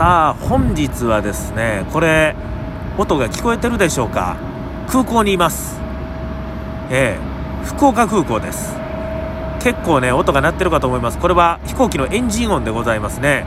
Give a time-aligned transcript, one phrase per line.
[0.00, 2.34] さあ本日はですねこれ
[2.96, 4.38] 音が聞こえてるでしょうか？
[4.88, 5.78] 空港にいます。
[6.90, 8.74] ええ福岡空港です。
[9.62, 11.18] 結構ね音が鳴ってるかと思います。
[11.18, 13.44] これは飛行機のエンジン音でございますね。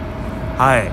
[0.59, 0.91] はい。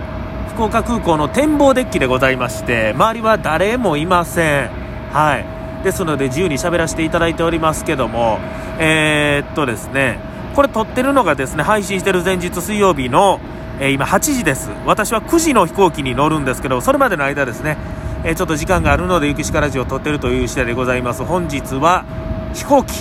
[0.55, 4.71] 福岡空港の展望デッキでございまして周りは誰もいません。
[5.13, 5.85] はい。
[5.85, 8.39] ですので自由に喋らせていただいておりますけども
[8.79, 10.21] えー、っとですね
[10.57, 13.41] これ撮ってるのがですね配信してる前日水曜日の
[13.81, 14.71] えー、今8時です。
[14.85, 17.79] 私は9時の飛行機に乗るんですけどそれまでの間ですね、
[18.25, 21.25] えー、ちょっと時間があるので雪鹿ラジオを撮ってるという次第でございます。
[21.25, 22.05] 本日は
[22.53, 22.93] 飛行機。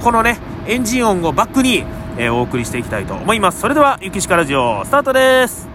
[0.00, 0.38] このね
[0.68, 1.84] エンジン音をバックに、
[2.16, 3.60] えー、お送りしていきたいと思います。
[3.60, 5.68] それでは雪鹿ラジオスタートです。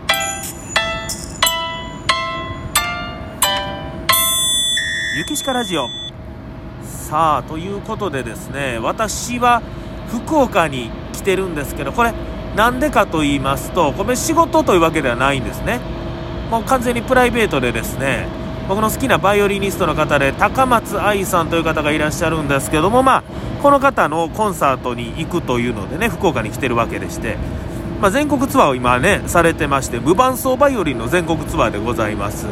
[5.18, 5.90] 雪鹿ラジオ。
[6.84, 9.62] さあということでですね私は
[10.08, 12.14] 福岡に来てるんですけどこれ
[12.56, 15.80] なんでかと言いますと、これ仕事というわけではないんですね。
[16.52, 18.28] もう完全にプライベートでですね、
[18.70, 23.24] 僕の好きなバイオリニストの方で高松愛さんという方がいらっしゃるんですけども、まあ、
[23.62, 27.38] この方のコンサートに行くというのでね、福岡に来てるわけでして、
[28.00, 32.46] まあ、全国ツアーを今ね、されてまして、無伴奏バイオリンの全国ツアーでございます。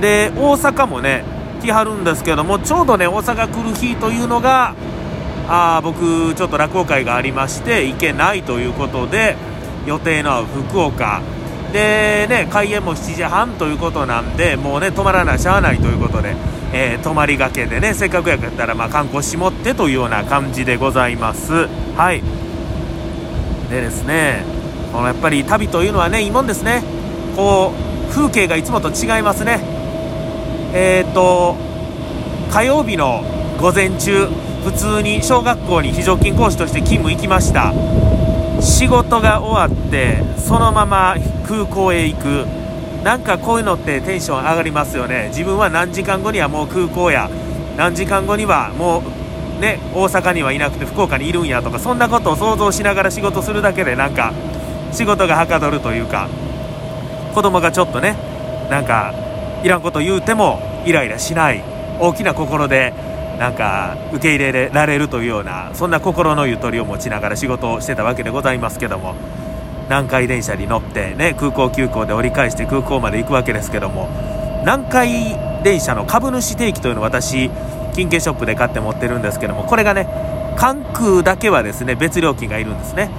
[0.00, 1.24] で、大阪もね、
[1.62, 4.74] 来はるんですけども、ちょうどね、大阪来る日というのが、
[5.48, 9.36] あ僕ちょっと落語会がありまして行けないということで
[9.86, 11.22] 予定の福岡。
[11.72, 16.36] でね開演も7時半ということなんでもうね泊まらなしゃあないということで、
[16.74, 21.68] えー、泊まりがけでねせっかくやったらまあ観光しもってというような感じでございます。
[21.96, 22.22] はい。
[23.70, 24.44] でですね
[24.92, 26.82] このやっぱり旅というのはねいいもんですね。
[27.34, 27.72] こ
[28.10, 29.60] う風景がいつもと違いますね。
[30.74, 31.56] えっ、ー、と
[32.50, 33.24] 火曜日の
[33.58, 34.28] 午前中
[34.64, 37.72] 普通に小学校に非常勤講師として勤務行きました。
[38.60, 42.46] 仕事が終わってそのまま空港へ行く。
[43.02, 45.28] なんかこういうのってテンション上がりますよね。
[45.28, 47.28] 自分は何時間後にはもう空港や。
[47.76, 49.02] 何時間後にはも
[49.58, 54.32] うね大阪にはいなくて福岡にいるんやとかそんなことを想像しながら仕事するだけでなんか
[54.92, 56.28] 仕事がはかどるというか。
[57.34, 58.16] 子供がちょっとね
[58.70, 59.12] なんか
[59.64, 61.64] いらんこと言うてもイライラしない。
[61.98, 62.92] 大きな心で
[63.42, 69.16] なんか受け入れられるというようなそんな心のゆとりを持ちながら仕事をしてたわけでございますけども
[69.86, 74.08] 南海電車に乗ってね空港急行で折り返して空港まで行くわけですけども
[74.60, 77.50] 南海電車の株主定期というのを私
[77.96, 80.06] 金券ショップで買って持ってるんですけどもこれがね
[80.56, 83.10] 関空だけはですね別料金がいるんですね。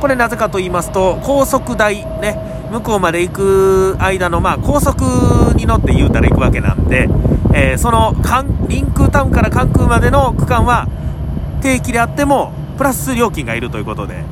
[0.00, 2.38] これなぜかと言いますと高速代ね
[2.70, 5.04] 向こうまで行く間のまあ高速
[5.56, 7.08] に乗って言うたら行くわけなんで
[7.54, 8.14] えー、その
[8.68, 10.88] リンクタウンから関空までの区間は
[11.62, 14.24] 定期であってもプラス料金がいるということで。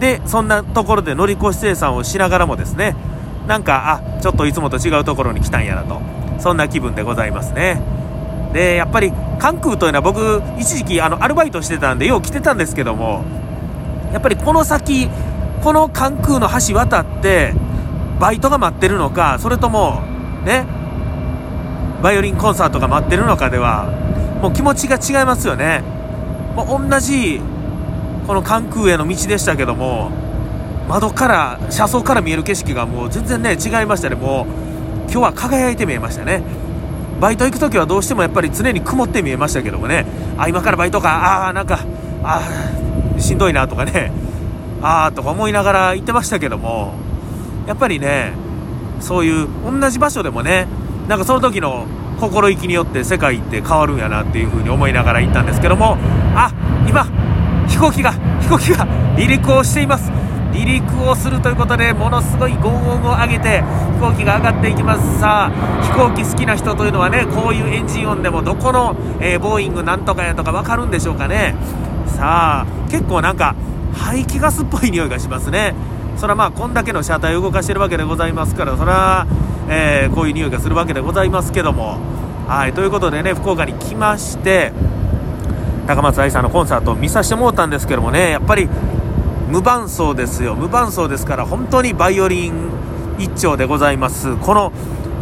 [0.00, 2.96] でそんなところで乗り越し生産をしながらもですね。
[3.46, 6.00] なんかあちょっといつもと違うところに来たんやなと。
[6.38, 7.82] そんな気分でございますね。
[8.52, 13.24] でやっぱり関空というのは僕一時期あのアルバイトしてたんでよう来てたんですけども
[14.12, 15.08] やっぱりこの先
[15.62, 17.54] この関空の橋渡って
[18.18, 20.02] バイトが待ってるのかそれとも
[20.44, 20.66] ね
[22.02, 23.90] バイオリンコンサートが待ってるのかでは
[24.40, 25.82] もう気持ちが違いますよね、
[26.56, 27.40] もう同じ
[28.26, 30.10] この関空への道でしたけども
[30.88, 34.16] 窓から車窓から見える景色がもう全然ね違いましたね。
[34.16, 34.46] もう
[35.10, 36.42] 今日は輝いて見えましたね。
[37.20, 40.06] バイト行く時はどうしてもやっぱり常に曇って見えましたけどもね。
[40.38, 41.10] あ今からバイトか。
[41.10, 41.80] ああなんか
[42.24, 42.42] あ
[43.18, 44.10] しんどいなとかね。
[44.82, 46.94] ああとか思いながら行ってましたけども。
[47.66, 48.32] やっぱりね
[49.00, 50.66] そういう同じ場所でもね
[51.10, 51.88] なんかその時の
[52.20, 55.96] 心意気によって世界って変わるんやなっていう風に思いながら行ったんですけども
[56.36, 56.52] あ
[56.88, 57.04] 今
[57.66, 60.12] 飛行機が 飛行機が離陸をしています。
[60.52, 65.18] 離陸をするということでものすごい轟音を上げて飛行機が上がっていきます。
[65.18, 71.56] さあ飛行機好きな人というのはねこういうエンジン音でもどこの、えー、ボーイングなんとかやとか分かるんでしょうかね。
[72.06, 73.56] さあ結構なんか
[73.92, 75.74] 排気ガスっぽい匂いがしますね。
[76.16, 79.26] それはまあこんだけの車体を動かしてるわけでございますからそれは
[79.72, 81.98] えー、こういう匂いがするわけでございますけども。
[82.48, 84.72] はいということでね福岡に来まして
[85.86, 88.68] 高松愛さんのコンサートを見させてもらったんですけどもねやっぱり
[89.48, 90.56] 無伴奏ですよ。
[90.56, 92.70] 無伴奏ですから本当にバイオリン
[93.20, 94.34] 一丁でございます。
[94.36, 94.72] この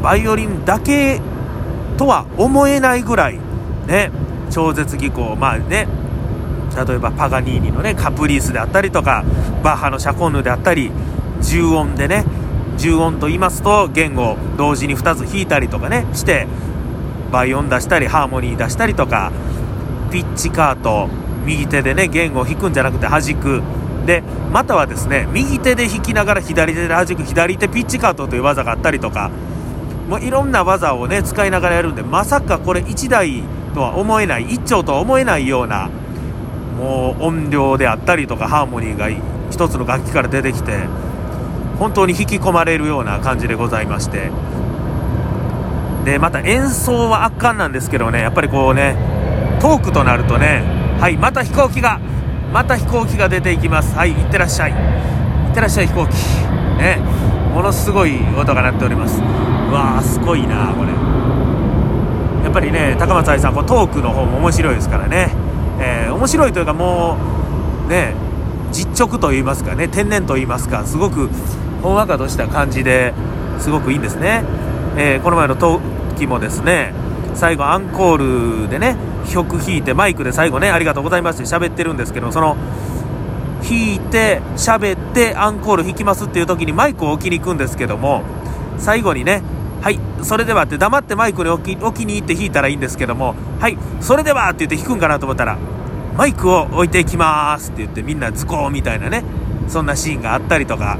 [0.02, 1.20] バイオリンだけ
[1.98, 3.38] とは思えないぐらい
[3.86, 4.10] ね
[4.48, 5.36] 超絶技巧。
[5.36, 5.86] まあね
[6.86, 9.22] 例えばパガニーニのねカプリースであったりとか
[9.62, 10.90] バッハのシャコンヌであったり
[11.42, 12.24] 重音でね
[12.78, 16.46] 重音と言いますと弦を同時に2つ弾いたりとかねして
[17.30, 19.32] 倍音出したりハーモニー出したりとか
[20.10, 21.08] ピッチカート
[21.44, 23.62] 右手でね弦を弾くんじゃなくて弾く。
[24.06, 29.30] でまたはですね右手で引きながら左手で弾く左手ピッチカートという技があったりとか
[30.08, 33.42] もういろんな技をね使いながらやるんでまさかこれ1台
[33.74, 35.90] とは思えない1丁とは思えないような
[36.78, 39.10] もう音量であったりとかハーモニーが
[39.50, 40.86] 一つの楽器から出てきて
[41.78, 44.30] 本当に引き込まれるような感じでございまして。
[46.04, 48.20] でまた演奏は圧巻なんですけどね。
[48.20, 48.96] やっぱりこうね
[49.60, 50.62] トークとなるとね
[51.00, 52.00] はいまた飛行機が
[52.52, 53.94] また飛行機が出ていきます。
[53.94, 54.70] はいいってらっしゃい。
[54.70, 54.74] い
[55.50, 56.14] ってらっしゃい飛行機。
[56.78, 56.98] ね
[57.54, 59.20] ものすごい音が鳴っております。
[59.20, 60.92] うわーすごいなこれ。
[62.44, 65.30] やっぱりね高松愛さんこうトークの方も面白いですからね、
[65.78, 67.18] えー、面白いというかも
[67.86, 68.14] うね
[68.72, 71.28] 実直と言いますかね天然と言いますかすごく
[71.82, 73.14] ほんわかとした感じで
[73.58, 74.44] すごくいいんですね、
[74.96, 76.92] えー、この前の時もですね
[77.34, 78.96] 最後アンコールでね
[79.30, 82.56] 曲弾いてマイクで最後ねありがとうございますって喋ってるんですけどその
[83.62, 88.22] 弾いて喋ってアンコール弾きますっていう時にマイクを置きに行くんですけども
[88.78, 89.42] 最後にね
[89.80, 95.58] はいそれではって黙ってマイクに置き置きに行って弾いたらいいんですけどもはいそれではって言って弾くんかなと思ったら
[96.16, 99.22] マイクを置いていきますって言ってみんなズコーみたいなね
[99.68, 100.98] そんなシーンがあったりとか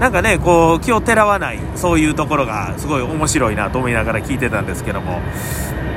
[0.00, 5.20] なんかねこう気をてらわないそういうところがすごい面白いなと思いながら聞いてたんですけども。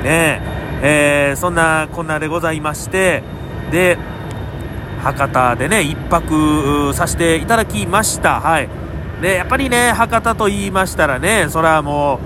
[0.04, 0.42] ね
[0.82, 3.22] えー、そんなこんなでございまして
[3.72, 3.96] で
[5.02, 8.40] 博多でね1泊させていただきました。
[8.40, 8.68] はい。
[9.22, 12.20] でやっぱりね博多と言いましたらねそれはも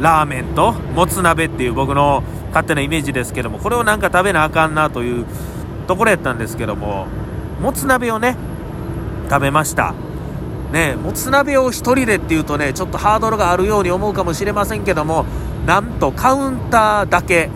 [0.00, 5.26] うラーメンともつ鍋っていう僕の勝手なイメージですけどもこれをなんか食べなあかんなという
[5.86, 7.06] ところやったんですけども
[7.60, 8.36] もつ鍋をね
[9.28, 9.94] 食べました。
[10.74, 15.24] ねもつ鍋を1人でっていうとねちょっとハードルがあるように思うかもしれませんけども
[15.64, 17.48] なんとカウンターだけ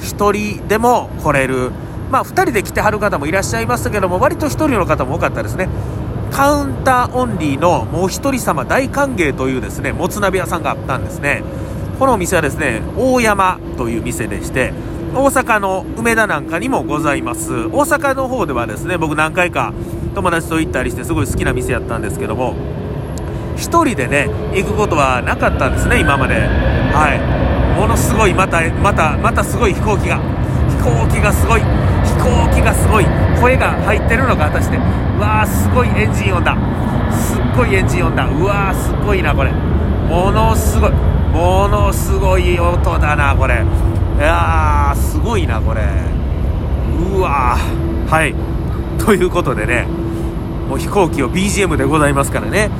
[0.00, 1.70] 1人でも来れる。
[2.10, 5.68] まあ2人で来てはる方もいらっしゃいましたけども割と1人の方も多かったですね。
[6.30, 11.42] カウンターオンリーのもう1人様大歓迎というですねもつ鍋屋さんがあったんですね。
[11.98, 14.74] このお店はですね大山という店でして
[15.14, 17.52] 大阪の梅田なんかにもございます。
[17.52, 19.72] 大阪の方ではですね僕何回か
[20.14, 22.54] 友達と行ったりしてすごい好きな店やったんですけども
[23.56, 26.34] 1人でね行くことはなかったんですね今まで。
[26.34, 27.78] はい。
[27.78, 30.18] ものすごいまたまたまたすごい飛行機が。
[30.68, 31.60] 飛行機がすごい。
[31.60, 31.66] 飛
[32.18, 33.06] 行機がすごい。
[33.40, 36.56] 声が入ってるのか果たしてわーすごいエンジン音だ。
[37.12, 38.26] すっごいエンジン音だ。
[38.26, 39.52] うわーすっごいなこれ。
[39.52, 40.92] ものすごい。
[41.32, 43.54] ものすごい音だなこれ。
[43.54, 45.82] いやーすごいなこれ。
[45.82, 48.08] うわー。
[48.08, 48.34] はい。
[48.98, 49.86] ということでね
[50.68, 52.70] もう飛行機を BGM でございますからね。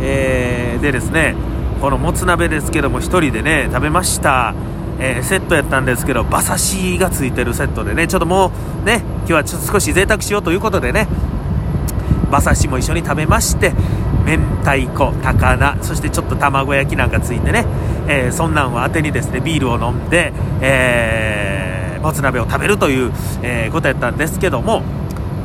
[0.00, 1.34] えー、でですね
[1.80, 4.54] このもつ鍋ですけども1人でね食べました、
[4.98, 8.50] えー、セットやったんですけど馬刺しがついてるセットでねちょっとも
[8.82, 11.08] うね今日はちょっと少し贅沢しようということでね
[12.28, 13.72] 馬刺しも一緒に食べまして
[14.24, 17.64] 明太子高菜そしてちょっと卵焼きなんかついてね、
[18.08, 23.12] えー、そんなんを当てにですねビールを飲んで、えー、もつ鍋を食べるという、
[23.42, 24.82] え、ことやったんですけども、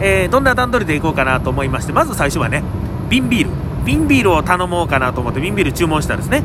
[0.02, 2.64] えどんな段取りでいこうかなと思いましてまず最初はね
[3.10, 3.52] 瓶ビール。
[3.86, 6.44] 瓶ビールを頼もうかなと思って瓶ビール注文したんですね。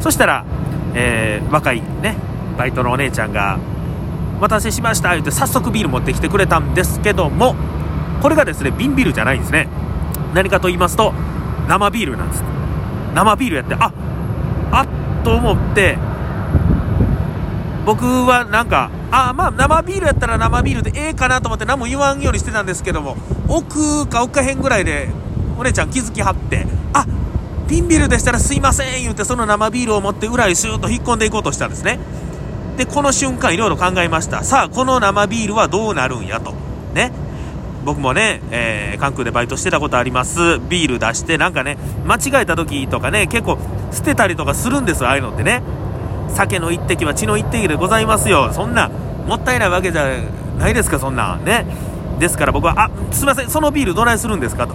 [0.00, 0.44] そしたら、
[0.94, 2.16] えー、若いね
[2.58, 3.58] バイトのお姉ちゃんが
[4.38, 7.54] 「お待たせしました」言って早速ビール持ってきてくれたんですけども
[8.20, 9.68] これがですね瓶ビールじゃないんですね。
[10.34, 11.12] 何かと言いますと
[11.68, 12.44] 生ビールなんです。
[13.14, 13.92] 生ビールやってあ
[14.72, 14.86] あっ
[15.24, 15.96] と思って
[17.84, 23.16] 僕はなんかあまあ生ビールやったら生ビールでええかなと思って何も言わんようにしてたんですけども
[23.48, 25.08] 奥か奥かへんぐらいで
[25.58, 27.06] お姉ちゃん気づきはってあ
[27.68, 31.98] ピンビールでしたらすいません言うてその生ビールを持って裏にシューッと引っ込んでいこうとしたんですね。
[32.76, 34.42] でこの瞬間いろいろ考えました。
[34.42, 36.54] さあこの生ビールはどうなるんやと。
[36.94, 37.12] ね。
[37.84, 40.58] 僕もね、えー、関空でバイトしてたことあります。
[40.68, 43.58] ビール出してなんかね間違えた時とかね結構
[43.92, 45.62] 捨てたりとかするんですよああいうのってね。
[46.34, 48.52] 酒の一滴は血の一滴でございますよ。
[48.52, 48.88] そんな
[49.26, 50.06] もったいないわけじゃ
[50.58, 51.36] ないですかそんな。
[51.36, 51.66] ね。
[52.18, 53.50] ですから僕はあすいません。
[53.50, 54.74] そのビールどないするんですかと。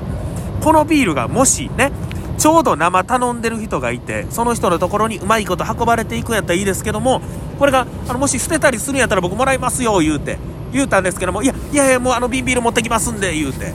[0.61, 1.91] このビールがもしね
[2.37, 7.21] ちょうど生頼んでる人がいてその人のところにうまいこと運ばれていくんやったらいいですけども
[7.57, 10.37] これがあのもし捨てたりするんやったら僕もらいますよ言うて。
[10.71, 13.73] 言うたんですけどもいやいやいやもうあの瓶ビール持ってきますんで言うて。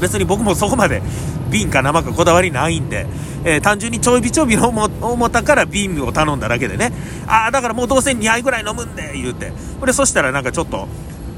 [0.00, 1.02] 別に僕もそこまで
[1.50, 3.06] 瓶か生かこだわりないんで、
[3.44, 6.92] えー、単純にちょいびちょびの思ったから瓶を頼んだだけでね。
[7.26, 9.52] ああだからもうどうせ2杯ぐらい飲むんで言うて。
[9.80, 10.88] これそしたらなんかちょっと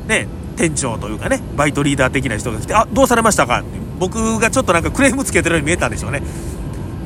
[0.09, 0.27] ね
[0.57, 3.67] 店長というかねバイトリーダー的な人が来て「あどうされましたか?」って
[3.99, 6.23] 僕がちょっとなんかクレームつけてるように見えたんでしょうね。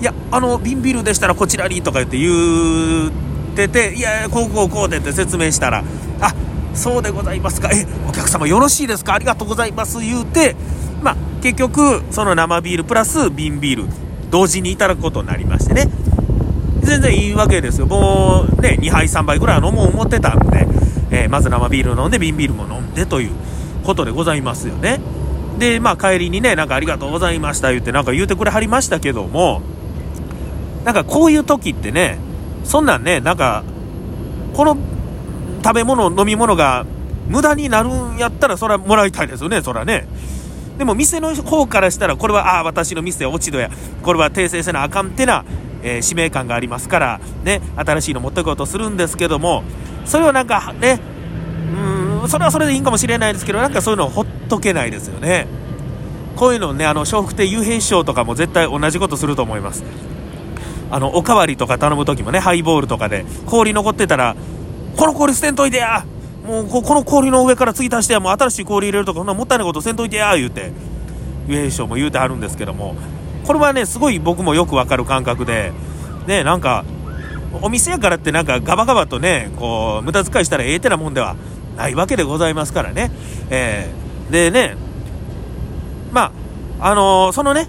[0.01, 3.11] いやあの瓶ビールでしたらこちらにとか言って言っ
[3.55, 5.83] てていやいやこうこうこうでって説明したら
[6.21, 6.35] あ
[6.75, 7.71] そうでございますか。
[7.73, 9.15] えお客様よろしいですか？
[9.15, 10.01] ありがとうございます。
[10.01, 10.57] 言うて
[11.03, 13.89] まあ、結局、その生ビールプラス瓶ビール、
[14.33, 15.89] 同時にいただくことになりましてね。
[16.83, 17.87] 全然いいわけですよ。
[17.87, 20.67] もうね、2杯3杯ぐらい飲もう思ってたんで、
[21.13, 23.31] えー、まず生ビール飲んで瓶ビールも飲んでという
[23.85, 24.99] ことでございますよね。
[25.61, 29.63] で、まあ帰りにね、なんかありがとうございました言って、なんか言うてくれはりましたけども、
[30.85, 32.19] なんかこういう時ってね、
[32.65, 33.63] そんなんね、なんか、
[34.53, 34.77] この
[35.63, 36.85] 食べ物、飲み物が
[37.29, 40.09] 無駄になるんやったら、それはもらいたいですよね、それはね。
[40.79, 43.71] でも店の方からしたら、これは、ああ、私の店落ち度や、
[44.03, 45.45] これは訂正せなあかんってな、
[45.83, 49.63] えー、使命感がありますから、ね、新しいの持ってこうとするんですけども、
[50.05, 51.01] それをなんかね、
[52.23, 55.47] うん、それはそれでいいかもしれないですけど、なんかそういうのをほっとけないですよね。
[56.37, 59.85] こういうのね、あの、笑福亭幽閉師匠とかも絶対同じことすると思います。
[60.91, 64.37] あの、おかわりとか頼む時もね、ハイボールとかで、氷残ってたら、
[64.97, 66.05] この氷捨てんといてや
[66.47, 70.73] もうこの氷の上から継ぎ足してやもう新しい氷入れるとかそんなもったいないことせんといてや言うて
[71.49, 72.97] ゆえ師も言うてはるんですけども
[73.45, 75.73] これはねすごい僕もよくわかる感覚で
[76.27, 76.85] ねなんか
[77.63, 81.37] お店やからってなんかガバガバとねこう無駄遣いしたらええてなもんでは
[81.77, 83.11] ないわけでございますからね、
[83.51, 84.77] えー、でね
[86.13, 86.33] ま
[86.81, 87.67] ああのー、そのね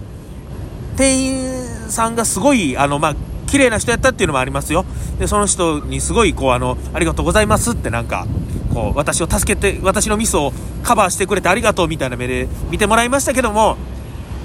[0.98, 3.15] 店員さんがすごいあのまあ
[3.48, 4.86] 綺麗な人やったっていうのもありますよ。
[5.17, 8.27] で、その人にすごい、こう、あの、ありがとうございますってなんか、
[8.74, 13.77] こう、私を助けて、私のミスをカバーしてくれてありがとうみたいな目で見てもらいましたけども、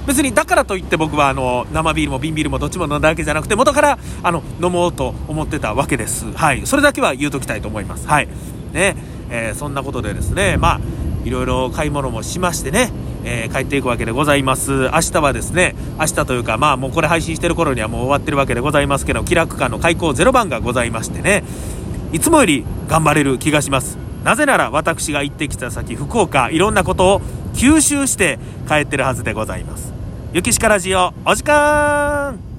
[0.06, 6.32] 別にだからといって僕はあの生ビールも瓶ビールもどっちも飲んだわけじゃなくて元からあの飲もうと思ってたわけです。
[6.32, 6.66] はい。
[6.66, 8.08] それだけは言うときたいと思います。
[8.08, 8.28] はい。
[8.72, 8.96] ね。
[9.30, 10.80] えー、そんなことでですね、まあ、
[11.24, 12.90] いろいろ買い物もしましてね、
[13.24, 14.90] えー、帰っていくわけでございます。
[14.90, 21.44] 明日はですね、明日というか、まあもうこれ配信してる頃にはもう終わってるわけでございますけど、気楽館の開校0番がございましてね、
[22.12, 23.96] いつもより頑張れる気がします。
[24.24, 27.20] なぜなら私が行ってきた先、福岡、いろんなことを
[27.54, 28.38] 吸収して
[28.68, 29.92] 帰ってるはずでございます。
[30.32, 32.51] ゆきしかラジオ、お時間